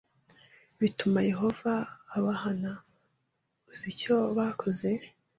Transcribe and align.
bituma 0.79 1.19
Yehova 1.29 1.73
abahana 2.17 2.71
Uzi 3.69 3.85
icyo 3.93 4.15
bakoze? 4.37 4.87